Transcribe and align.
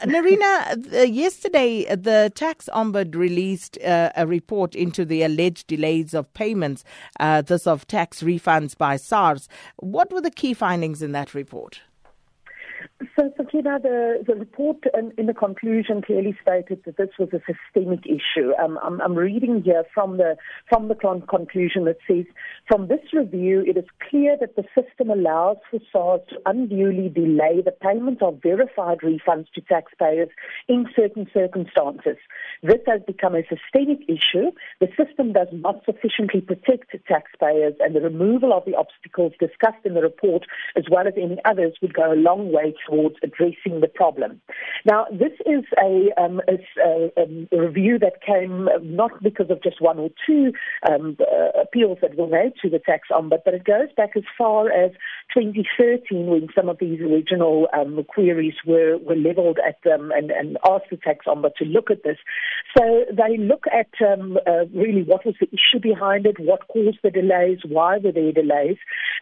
Nerina, 0.04 0.94
uh, 0.94 1.02
yesterday 1.02 1.86
uh, 1.86 1.94
the 1.94 2.32
tax 2.34 2.70
ombud 2.72 3.14
released 3.14 3.76
uh, 3.82 4.10
a 4.16 4.26
report 4.26 4.74
into 4.74 5.04
the 5.04 5.22
alleged 5.22 5.66
delays 5.66 6.14
of 6.14 6.32
payments, 6.32 6.84
uh, 7.18 7.42
this 7.42 7.66
of 7.66 7.86
tax 7.86 8.22
refunds 8.22 8.74
by 8.76 8.96
SARS. 8.96 9.46
What 9.76 10.10
were 10.10 10.22
the 10.22 10.30
key 10.30 10.54
findings 10.54 11.02
in 11.02 11.12
that 11.12 11.34
report? 11.34 11.82
So, 13.16 13.32
Sakina, 13.36 13.78
the, 13.80 14.24
the 14.26 14.34
report 14.34 14.78
in, 14.94 15.12
in, 15.18 15.26
the 15.26 15.34
conclusion 15.34 16.02
clearly 16.02 16.36
stated 16.40 16.82
that 16.84 16.96
this 16.96 17.10
was 17.18 17.28
a 17.32 17.40
systemic 17.40 18.06
issue. 18.06 18.52
Um, 18.62 18.78
I'm, 18.82 19.00
I'm, 19.00 19.14
reading 19.14 19.62
here 19.62 19.84
from 19.92 20.16
the 20.16 20.36
from 20.68 20.88
the 20.88 20.94
con- 20.94 21.22
conclusion 21.22 21.84
that 21.84 21.96
says, 22.08 22.24
from 22.68 22.88
this 22.88 23.00
review, 23.12 23.64
it 23.66 23.76
is 23.76 23.84
clear 24.08 24.36
that 24.40 24.56
the 24.56 24.64
system 24.74 25.10
allows 25.10 25.56
for 25.70 25.80
SARS 25.92 26.20
to 26.30 26.36
unduly 26.46 27.08
delay 27.08 27.62
the 27.64 27.72
payment 27.72 28.22
of 28.22 28.40
verified 28.42 28.98
refunds 28.98 29.50
to 29.54 29.60
taxpayers 29.62 30.28
in 30.68 30.86
certain 30.94 31.26
circumstances. 31.34 32.16
This 32.62 32.80
has 32.86 33.00
become 33.06 33.34
a 33.34 33.42
systemic 33.42 34.08
issue. 34.08 34.52
The 34.80 34.88
system 34.96 35.32
does 35.32 35.48
not 35.52 35.84
sufficiently 35.84 36.40
protect 36.40 36.94
taxpayers, 37.06 37.74
and 37.80 37.94
the 37.94 38.00
removal 38.00 38.52
of 38.52 38.64
the 38.64 38.74
obstacles 38.74 39.32
discussed 39.38 39.84
in 39.84 39.94
the 39.94 40.02
report, 40.02 40.46
as 40.76 40.84
well 40.90 41.06
as 41.06 41.14
any 41.16 41.38
others, 41.44 41.74
would 41.82 41.94
go 41.94 42.12
a 42.12 42.14
long 42.14 42.52
way 42.52 42.69
towards 42.88 43.16
addressing 43.22 43.80
the 43.80 43.88
problem. 43.88 44.40
Now, 44.84 45.06
this 45.10 45.32
is 45.46 45.64
a, 45.78 46.10
um, 46.20 46.40
a, 46.48 46.58
a, 46.82 47.12
a 47.52 47.60
review 47.60 47.98
that 47.98 48.22
came 48.24 48.68
not 48.82 49.22
because 49.22 49.50
of 49.50 49.62
just 49.62 49.80
one 49.80 49.98
or 49.98 50.10
two 50.26 50.52
um, 50.88 51.16
uh, 51.20 51.60
appeals 51.60 51.98
that 52.02 52.16
were 52.16 52.26
made 52.26 52.52
to 52.62 52.70
the 52.70 52.78
tax 52.78 53.08
ombud, 53.10 53.40
but 53.44 53.54
it 53.54 53.64
goes 53.64 53.88
back 53.96 54.10
as 54.16 54.24
far 54.36 54.70
as 54.70 54.92
2013 55.34 56.26
when 56.26 56.48
some 56.54 56.68
of 56.68 56.78
these 56.78 57.00
original 57.00 57.68
um, 57.72 58.02
queries 58.08 58.54
were, 58.66 58.98
were 58.98 59.16
leveled 59.16 59.58
at 59.66 59.76
them 59.84 60.10
and, 60.14 60.30
and 60.30 60.58
asked 60.68 60.90
the 60.90 60.96
tax 60.96 61.26
ombud 61.26 61.54
to 61.56 61.64
look 61.64 61.90
at 61.90 62.02
this. 62.02 62.18
So 62.76 63.04
they 63.10 63.36
look 63.36 63.64
at 63.72 63.90
um, 64.06 64.38
uh, 64.46 64.66
really 64.74 65.02
what 65.02 65.24
was 65.24 65.34
the 65.40 65.48
issue 65.48 65.80
behind 65.80 66.26
it, 66.26 66.38
what 66.38 66.68
caused 66.68 66.98
the 67.02 67.10
delays, 67.10 67.58
why 67.66 67.98
were 67.98 68.12
there 68.12 68.32
delays, 68.32 68.76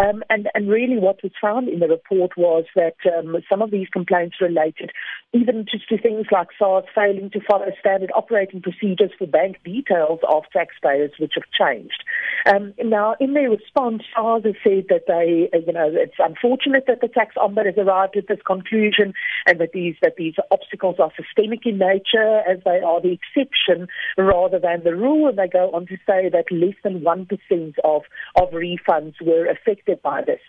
um, 0.00 0.22
and, 0.30 0.48
and 0.54 0.68
really 0.68 0.98
what 0.98 1.22
was 1.22 1.32
found 1.40 1.68
in 1.68 1.80
the 1.80 1.88
report 1.88 2.36
was 2.36 2.64
that 2.74 2.96
um, 3.16 3.31
some 3.48 3.62
of 3.62 3.70
these 3.70 3.88
complaints 3.88 4.36
related 4.40 4.90
even 5.32 5.64
just 5.70 5.88
to 5.88 5.96
things 5.96 6.26
like 6.30 6.48
SARS 6.58 6.84
failing 6.94 7.30
to 7.30 7.40
follow 7.40 7.68
standard 7.80 8.10
operating 8.14 8.60
procedures 8.60 9.10
for 9.18 9.26
bank 9.26 9.56
details 9.64 10.20
of 10.28 10.44
taxpayers, 10.52 11.12
which 11.18 11.32
have 11.34 11.44
changed. 11.56 12.04
Um, 12.46 12.74
now, 12.82 13.14
in 13.20 13.34
their 13.34 13.50
response, 13.50 14.02
SARS 14.14 14.44
has 14.44 14.54
said 14.64 14.86
that 14.88 15.04
they, 15.06 15.48
uh, 15.52 15.62
you 15.66 15.72
know, 15.72 15.90
it's 15.92 16.14
unfortunate 16.18 16.84
that 16.86 17.00
the 17.00 17.08
tax 17.08 17.34
ombudsman 17.36 17.66
has 17.66 17.78
arrived 17.78 18.16
at 18.16 18.28
this 18.28 18.40
conclusion 18.46 19.14
and 19.46 19.60
that 19.60 19.72
these 19.72 19.94
that 20.02 20.16
these 20.16 20.34
obstacles 20.50 20.96
are 20.98 21.12
systemic 21.16 21.66
in 21.66 21.78
nature, 21.78 22.40
as 22.48 22.58
they 22.64 22.80
are 22.80 23.00
the 23.00 23.12
exception 23.12 23.88
rather 24.16 24.58
than 24.58 24.82
the 24.84 24.94
rule. 24.94 25.28
And 25.28 25.38
they 25.38 25.48
go 25.48 25.70
on 25.72 25.86
to 25.86 25.96
say 26.06 26.28
that 26.30 26.50
less 26.50 26.74
than 26.82 27.02
one 27.02 27.26
percent 27.26 27.76
of 27.84 28.02
of 28.40 28.50
refunds 28.50 29.14
were 29.20 29.46
affected 29.46 30.00
by 30.02 30.22
this. 30.22 30.40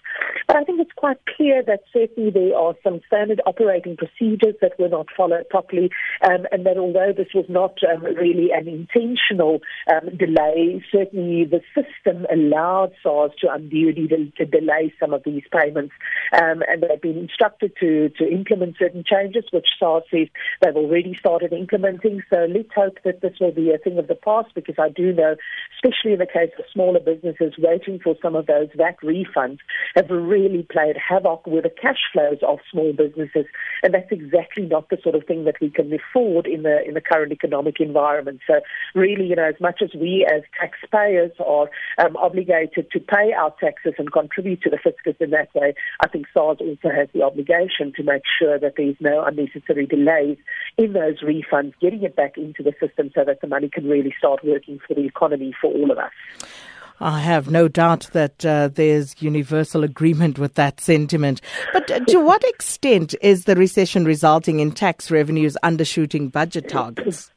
But 0.47 0.57
I 0.57 0.63
think 0.63 0.79
it's 0.81 0.91
quite 0.95 1.17
clear 1.35 1.61
that 1.63 1.81
certainly 1.91 2.31
there 2.31 2.57
are 2.57 2.75
some 2.83 3.01
standard 3.07 3.41
operating 3.45 3.97
procedures 3.97 4.55
that 4.61 4.79
were 4.79 4.89
not 4.89 5.07
followed 5.15 5.49
properly, 5.49 5.89
um, 6.21 6.45
and 6.51 6.65
that 6.65 6.77
although 6.77 7.13
this 7.15 7.33
was 7.33 7.45
not 7.49 7.77
um, 7.83 8.03
really 8.03 8.49
an 8.51 8.67
intentional 8.67 9.59
um, 9.91 10.15
delay, 10.17 10.83
certainly 10.91 11.45
the 11.45 11.61
system 11.83 12.25
allowed 12.31 12.91
SARS 13.01 13.31
to 13.41 13.51
unduly 13.51 14.07
de- 14.07 14.31
to 14.37 14.45
delay 14.45 14.93
some 14.99 15.13
of 15.13 15.23
these 15.23 15.43
payments, 15.51 15.93
um, 16.33 16.63
and 16.67 16.81
they've 16.81 17.01
been 17.01 17.17
instructed 17.17 17.73
to, 17.79 18.09
to 18.17 18.29
implement 18.29 18.77
certain 18.77 19.03
changes, 19.05 19.45
which 19.51 19.67
SARS 19.79 20.03
says 20.11 20.27
they've 20.61 20.75
already 20.75 21.15
started 21.19 21.53
implementing. 21.53 22.21
So 22.31 22.47
let's 22.49 22.73
hope 22.75 22.97
that 23.03 23.21
this 23.21 23.33
will 23.39 23.51
be 23.51 23.71
a 23.71 23.77
thing 23.77 23.97
of 23.97 24.07
the 24.07 24.15
past, 24.15 24.49
because 24.55 24.75
I 24.79 24.89
do 24.89 25.13
know, 25.13 25.35
especially 25.75 26.13
in 26.13 26.19
the 26.19 26.25
case 26.25 26.51
of 26.57 26.65
smaller 26.71 26.99
businesses 26.99 27.53
waiting 27.57 27.99
for 27.99 28.15
some 28.21 28.35
of 28.35 28.45
those 28.45 28.69
VAT 28.75 28.97
refunds, 29.03 29.59
have 29.95 30.09
really 30.09 30.63
played 30.71 30.95
havoc 30.97 31.45
with 31.47 31.63
the 31.63 31.69
cash 31.69 31.99
flows 32.11 32.39
of 32.47 32.59
small 32.71 32.93
businesses, 32.93 33.45
and 33.81 33.93
that's 33.93 34.11
exactly 34.11 34.63
not 34.65 34.89
the 34.89 34.97
sort 35.03 35.15
of 35.15 35.25
thing 35.25 35.45
that 35.45 35.55
we 35.61 35.69
can 35.69 35.91
afford 35.93 36.47
in 36.47 36.63
the 36.63 36.83
in 36.87 36.93
the 36.93 37.01
current 37.01 37.31
economic 37.31 37.79
environment. 37.79 38.39
So, 38.47 38.61
really, 38.95 39.25
you 39.25 39.35
know, 39.35 39.47
as 39.47 39.59
much 39.59 39.81
as 39.81 39.89
we 39.93 40.27
as 40.31 40.43
taxpayers 40.59 41.31
are 41.45 41.69
um, 41.97 42.15
obligated 42.17 42.89
to 42.91 42.99
pay 42.99 43.33
our 43.33 43.53
taxes 43.59 43.93
and 43.97 44.11
contribute 44.11 44.61
to 44.63 44.69
the 44.69 44.77
fiscus 44.77 45.15
in 45.19 45.31
that 45.31 45.53
way, 45.55 45.73
I 46.01 46.07
think 46.07 46.27
SARS 46.33 46.57
also 46.59 46.89
has 46.89 47.07
the 47.13 47.23
obligation 47.23 47.93
to 47.95 48.03
make 48.03 48.23
sure 48.39 48.59
that 48.59 48.73
there's 48.77 48.95
no 48.99 49.23
unnecessary 49.23 49.85
delays 49.85 50.37
in 50.77 50.93
those 50.93 51.21
refunds, 51.21 51.73
getting 51.79 52.03
it 52.03 52.15
back 52.15 52.37
into 52.37 52.63
the 52.63 52.73
system 52.79 53.11
so 53.13 53.23
that 53.25 53.41
the 53.41 53.47
money 53.47 53.69
can 53.69 53.87
really 53.87 54.13
start 54.17 54.43
working 54.43 54.79
for 54.87 54.93
the 54.93 55.05
economy 55.05 55.53
for 55.59 55.71
all 55.71 55.91
of 55.91 55.97
us. 55.97 56.11
I 56.99 57.19
have 57.19 57.49
no 57.49 57.67
doubt 57.67 58.09
that 58.13 58.45
uh, 58.45 58.69
there's 58.69 59.21
universal 59.21 59.83
agreement 59.83 60.39
with 60.39 60.53
that 60.55 60.79
sentiment. 60.79 61.41
But 61.73 61.89
uh, 61.89 61.99
to 62.05 62.19
what 62.19 62.43
extent 62.43 63.15
is 63.21 63.45
the 63.45 63.55
recession 63.55 64.05
resulting 64.05 64.59
in 64.59 64.71
tax 64.71 65.11
revenues 65.11 65.57
undershooting 65.63 66.31
budget 66.31 66.69
targets? 66.69 67.32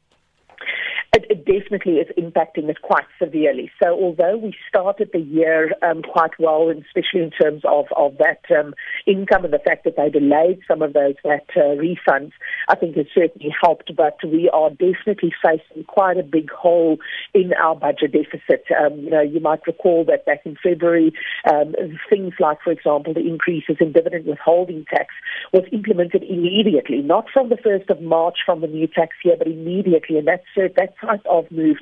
It, 1.17 1.25
it 1.29 1.45
definitely 1.45 1.93
is 1.93 2.07
impacting 2.17 2.69
it 2.69 2.81
quite 2.83 3.05
severely. 3.17 3.71
So 3.81 3.89
although 3.89 4.37
we 4.37 4.53
started 4.69 5.09
the 5.11 5.19
year 5.19 5.73
um, 5.81 6.03
quite 6.03 6.37
well, 6.37 6.69
and 6.69 6.83
especially 6.85 7.23
in 7.23 7.31
terms 7.31 7.63
of, 7.65 7.85
of 7.95 8.17
that 8.19 8.41
um, 8.55 8.75
income 9.07 9.43
and 9.43 9.53
the 9.53 9.59
fact 9.59 9.83
that 9.85 9.95
they 9.97 10.09
delayed 10.09 10.59
some 10.67 10.81
of 10.83 10.93
those 10.93 11.15
that 11.23 11.47
uh, 11.55 11.73
refunds, 11.81 12.33
I 12.69 12.75
think 12.75 12.95
has 12.97 13.07
certainly 13.15 13.53
helped. 13.63 13.95
But 13.95 14.17
we 14.23 14.49
are 14.53 14.69
definitely 14.69 15.33
facing 15.43 15.83
quite 15.85 16.17
a 16.17 16.23
big 16.23 16.51
hole 16.51 16.97
in 17.33 17.51
our 17.53 17.75
budget 17.75 18.11
deficit. 18.11 18.65
Um, 18.79 18.99
you 18.99 19.09
know, 19.09 19.21
you 19.21 19.39
might 19.39 19.65
recall 19.65 20.05
that 20.05 20.25
back 20.25 20.41
in 20.45 20.55
February, 20.61 21.13
um, 21.51 21.73
things 22.09 22.33
like, 22.39 22.59
for 22.63 22.71
example, 22.71 23.13
the 23.13 23.27
increases 23.27 23.77
in 23.79 23.91
dividend 23.91 24.27
withholding 24.27 24.85
tax 24.85 25.13
was 25.51 25.63
implemented 25.71 26.23
immediately, 26.23 27.01
not 27.01 27.25
from 27.33 27.49
the 27.49 27.55
1st 27.55 27.89
of 27.89 28.01
March 28.01 28.37
from 28.45 28.61
the 28.61 28.67
new 28.67 28.87
tax 28.87 29.15
year, 29.23 29.35
but 29.37 29.47
immediately. 29.47 30.17
And 30.17 30.27
that's, 30.27 30.45
that's 30.75 30.97
type 31.07 31.25
of 31.29 31.49
move 31.51 31.77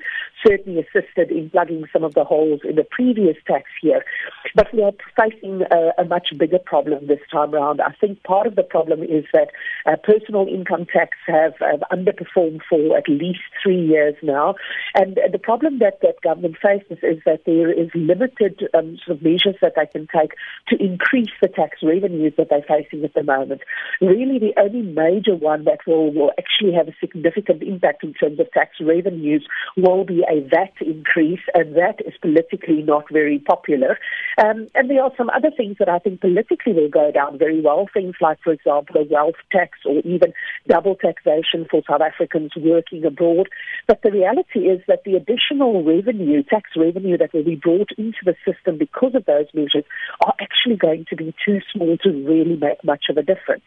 certainly 0.46 0.80
assisted 0.80 1.31
in 1.31 1.50
plugging 1.50 1.86
some 1.91 2.03
of 2.03 2.13
the 2.13 2.24
holes 2.24 2.62
in 2.63 2.75
the 2.75 2.84
previous 2.84 3.38
tax 3.47 3.66
year. 3.81 4.06
But 4.55 4.73
we 4.73 4.81
are 4.83 4.93
facing 5.17 5.63
a, 5.69 6.01
a 6.01 6.05
much 6.05 6.29
bigger 6.38 6.59
problem 6.59 7.07
this 7.07 7.19
time 7.29 7.53
around. 7.53 7.81
I 7.81 7.91
think 7.99 8.23
part 8.23 8.47
of 8.47 8.55
the 8.55 8.63
problem 8.63 9.03
is 9.03 9.25
that 9.33 9.49
uh, 9.85 9.97
personal 10.01 10.47
income 10.47 10.85
tax 10.91 11.17
have, 11.27 11.55
have, 11.59 11.83
underperformed 11.91 12.61
for 12.69 12.97
at 12.97 13.09
least 13.09 13.41
three 13.61 13.85
years 13.85 14.15
now. 14.23 14.55
And 14.94 15.17
uh, 15.17 15.23
the 15.29 15.39
problem 15.39 15.79
that, 15.79 15.99
that 16.01 16.21
government 16.21 16.55
faces 16.61 16.99
is 17.03 17.21
that 17.25 17.41
there 17.45 17.69
is 17.69 17.89
limited 17.94 18.63
um, 18.73 18.97
sort 19.05 19.17
of 19.17 19.23
measures 19.23 19.55
that 19.61 19.73
they 19.75 19.88
can 19.88 20.07
take 20.07 20.31
to 20.69 20.81
increase 20.81 21.31
the 21.41 21.49
tax 21.49 21.79
revenues 21.83 22.33
that 22.38 22.47
they're 22.49 22.65
facing 22.65 23.03
at 23.03 23.13
the 23.13 23.23
moment. 23.23 23.61
Really, 23.99 24.39
the 24.39 24.53
only 24.57 24.83
major 24.83 25.35
one 25.35 25.65
that 25.65 25.79
will, 25.85 26.13
will 26.13 26.31
actually 26.38 26.73
have 26.73 26.88
a 26.88 26.95
significant 27.01 27.61
impact 27.61 28.03
in 28.05 28.13
terms 28.13 28.39
of 28.39 28.49
tax 28.53 28.77
revenues 28.79 29.45
will 29.75 30.05
be 30.05 30.23
a 30.29 30.39
VAT 30.47 30.73
increase, 30.79 31.41
and 31.53 31.75
that 31.75 31.99
is 32.05 32.13
politically 32.21 32.81
not 32.81 33.03
very 33.11 33.39
popular. 33.39 33.99
Um, 34.45 34.67
and 34.75 34.89
there 34.89 35.01
are 35.01 35.11
some 35.17 35.29
other 35.29 35.50
things 35.56 35.78
that 35.79 35.89
I 35.89 36.00
think 36.00 36.22
politically 36.22 36.73
will 36.73 36.89
go 36.89 37.11
down 37.11 37.38
very 37.38 37.61
well. 37.61 37.88
Things 37.94 38.16
like, 38.22 38.38
for 38.44 38.51
example, 38.53 38.97
a 38.97 39.03
wealth 39.11 39.35
tax 39.51 39.79
or 39.85 40.00
even 40.00 40.33
double 40.67 40.95
taxation 40.95 41.66
for 41.69 41.81
South 41.89 42.01
Africans 42.01 42.51
working 42.57 43.06
abroad. 43.06 43.50
But 43.88 44.01
the 44.03 44.11
reality 44.11 44.67
is 44.67 44.81
that 44.88 45.03
the 45.06 45.16
additional 45.16 45.83
revenue, 45.83 46.44
tax 46.44 46.72
revenue 46.75 47.17
that 47.17 47.33
will 47.33 47.44
be 47.44 47.56
brought 47.56 47.89
into 47.97 48.19
the 48.23 48.35
system 48.45 48.78
because 48.78 49.16
of 49.16 49.25
those 49.25 49.47
measures 49.53 49.85
are 50.25 50.33
actually 50.39 50.75
going 50.75 51.06
to 51.09 51.16
be 51.16 51.33
too 51.45 51.59
small 51.73 51.97
to 52.03 52.09
really 52.09 52.57
make 52.57 52.83
much 52.83 53.06
of 53.09 53.17
a 53.17 53.23
difference. 53.23 53.63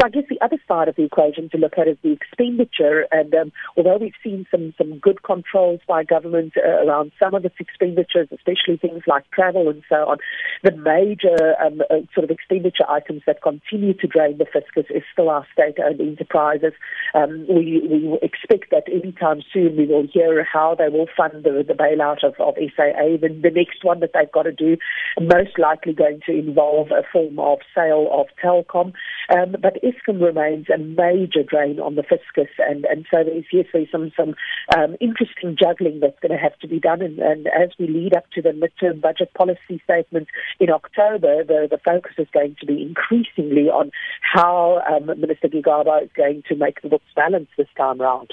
So 0.00 0.06
I 0.06 0.10
guess 0.10 0.24
the 0.28 0.40
other 0.40 0.58
side 0.66 0.88
of 0.88 0.96
the 0.96 1.04
equation 1.04 1.48
to 1.50 1.58
look 1.58 1.74
at 1.78 1.88
is 1.88 1.96
the 2.02 2.12
expenditure. 2.12 3.06
And 3.10 3.34
um, 3.34 3.52
although 3.76 3.98
we've 3.98 4.12
seen 4.22 4.46
some, 4.50 4.74
some 4.78 4.98
good 4.98 5.22
controls 5.22 5.80
by 5.86 6.04
government 6.04 6.54
uh, 6.56 6.86
around 6.86 7.12
some 7.22 7.34
of 7.34 7.44
its 7.44 7.54
expenditures, 7.58 8.28
especially 8.32 8.76
things 8.76 9.02
like 9.06 9.30
travel 9.30 9.68
and 9.68 9.82
so 9.88 9.96
on, 9.96 10.18
the 10.62 10.72
major 10.72 11.54
um, 11.64 11.82
uh, 11.90 12.06
sort 12.14 12.24
of 12.24 12.30
expenditure 12.30 12.88
items 12.88 13.22
that 13.26 13.42
continue 13.42 13.94
to 13.94 14.06
drain 14.06 14.38
the 14.38 14.46
fiscus 14.46 14.86
is 14.90 15.02
still 15.12 15.28
our 15.28 15.46
state-owned 15.52 16.00
enterprises. 16.00 16.72
Um, 17.14 17.46
we, 17.48 17.82
we 17.88 18.18
expect 18.22 18.70
that 18.70 18.84
anytime 18.92 19.42
soon 19.52 19.76
we 19.76 19.86
will 19.86 20.06
hear 20.12 20.44
how 20.44 20.74
they 20.74 20.88
will 20.88 21.08
fund 21.16 21.44
the, 21.44 21.64
the 21.66 21.74
bailout 21.74 22.24
of, 22.24 22.34
of 22.38 22.54
SAA. 22.56 23.16
The, 23.20 23.28
the 23.28 23.50
next 23.54 23.84
one 23.84 24.00
that 24.00 24.10
they've 24.14 24.32
got 24.32 24.44
to 24.44 24.52
do, 24.52 24.76
most 25.20 25.58
likely 25.58 25.92
going 25.92 26.20
to 26.26 26.32
involve 26.32 26.90
a 26.90 27.02
form 27.12 27.38
of 27.38 27.58
sale 27.74 28.08
of 28.10 28.26
Telkom. 28.42 28.92
Um, 29.32 29.56
but 29.62 29.78
Eskom 29.82 30.20
remains 30.20 30.66
a 30.68 30.78
major 30.78 31.42
drain 31.42 31.80
on 31.80 31.94
the 31.94 32.02
fiscus, 32.02 32.50
and, 32.58 32.84
and 32.84 33.06
so 33.10 33.24
there's 33.24 33.44
yes, 33.52 33.66
there's 33.72 33.90
some 33.90 34.12
some 34.16 34.34
um, 34.76 34.96
interesting 35.00 35.56
juggling 35.58 36.00
that's 36.00 36.18
going 36.20 36.32
to 36.32 36.42
have 36.42 36.58
to 36.58 36.68
be 36.68 36.78
done, 36.78 37.00
and, 37.00 37.18
and 37.18 37.46
as 37.46 37.70
we 37.78 37.86
lead 37.86 38.14
up 38.14 38.30
to 38.32 38.42
the 38.42 38.50
midterm 38.50 39.00
budget 39.00 39.32
policy 39.34 39.80
statement 39.84 40.28
in 40.60 40.70
October, 40.70 41.44
the, 41.44 41.66
the 41.70 41.78
focus 41.78 42.12
is 42.18 42.28
going 42.32 42.56
to 42.60 42.66
be 42.66 42.82
increasingly 42.82 43.68
on 43.70 43.90
how 44.20 44.82
um, 44.90 45.06
Minister 45.18 45.48
Gigaba 45.48 46.02
is 46.04 46.10
going 46.14 46.42
to 46.48 46.56
make 46.56 46.82
the 46.82 46.88
books 46.88 47.04
balance 47.16 47.48
this 47.56 47.68
time 47.76 48.00
round. 48.00 48.32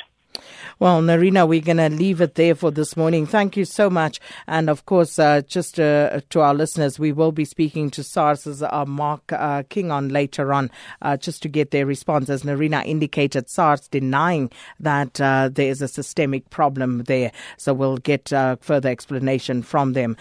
Well, 0.79 1.01
Nerina, 1.01 1.47
we're 1.47 1.61
going 1.61 1.77
to 1.77 1.89
leave 1.89 2.21
it 2.21 2.35
there 2.35 2.55
for 2.55 2.71
this 2.71 2.95
morning. 2.95 3.25
Thank 3.25 3.57
you 3.57 3.65
so 3.65 3.89
much. 3.89 4.19
And 4.47 4.69
of 4.69 4.85
course, 4.85 5.19
uh, 5.19 5.41
just 5.41 5.79
uh, 5.79 6.21
to 6.29 6.41
our 6.41 6.53
listeners, 6.53 6.97
we 6.97 7.11
will 7.11 7.31
be 7.31 7.45
speaking 7.45 7.89
to 7.91 8.03
SARS's 8.03 8.63
uh, 8.63 8.85
Mark 8.85 9.31
uh, 9.31 9.63
Kingon 9.63 10.11
later 10.11 10.53
on 10.53 10.71
uh, 11.01 11.17
just 11.17 11.41
to 11.43 11.49
get 11.49 11.71
their 11.71 11.85
response. 11.85 12.29
As 12.29 12.43
Nerina 12.43 12.85
indicated, 12.85 13.49
SARS 13.49 13.87
denying 13.87 14.51
that 14.79 15.19
uh, 15.19 15.49
there 15.51 15.69
is 15.69 15.81
a 15.81 15.87
systemic 15.87 16.49
problem 16.49 17.03
there. 17.03 17.31
So 17.57 17.73
we'll 17.73 17.97
get 17.97 18.29
further 18.29 18.89
explanation 18.89 19.63
from 19.63 19.93
them. 19.93 20.17